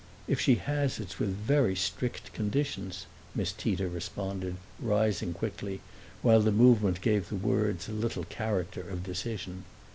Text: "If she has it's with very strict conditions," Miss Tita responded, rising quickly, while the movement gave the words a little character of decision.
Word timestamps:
"If 0.27 0.41
she 0.41 0.55
has 0.55 0.99
it's 0.99 1.19
with 1.19 1.29
very 1.29 1.75
strict 1.75 2.33
conditions," 2.33 3.05
Miss 3.35 3.51
Tita 3.53 3.87
responded, 3.87 4.55
rising 4.79 5.31
quickly, 5.31 5.79
while 6.23 6.41
the 6.41 6.51
movement 6.51 7.01
gave 7.01 7.29
the 7.29 7.35
words 7.35 7.87
a 7.87 7.91
little 7.91 8.23
character 8.23 8.81
of 8.81 9.03
decision. 9.03 9.63